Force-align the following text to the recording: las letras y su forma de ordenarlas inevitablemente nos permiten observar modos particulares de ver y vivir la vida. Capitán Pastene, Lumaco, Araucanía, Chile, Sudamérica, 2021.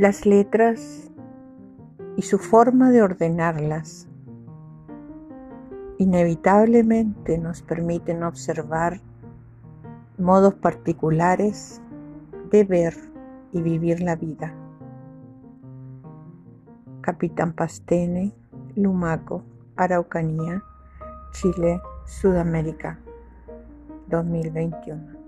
las 0.00 0.24
letras 0.24 1.10
y 2.16 2.22
su 2.22 2.38
forma 2.38 2.90
de 2.90 3.02
ordenarlas 3.02 4.08
inevitablemente 5.98 7.36
nos 7.36 7.60
permiten 7.60 8.22
observar 8.22 9.02
modos 10.16 10.54
particulares 10.54 11.82
de 12.50 12.64
ver 12.64 12.94
y 13.52 13.60
vivir 13.60 14.00
la 14.00 14.16
vida. 14.16 14.54
Capitán 17.02 17.52
Pastene, 17.52 18.32
Lumaco, 18.76 19.42
Araucanía, 19.76 20.62
Chile, 21.32 21.78
Sudamérica, 22.06 22.98
2021. 24.08 25.20